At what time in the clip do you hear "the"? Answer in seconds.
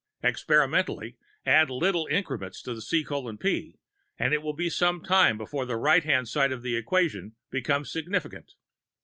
5.67-5.77, 6.63-6.75